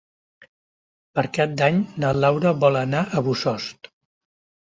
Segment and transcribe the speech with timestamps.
[1.17, 3.93] Per Cap d'Any na Laura vol anar a Bossòst.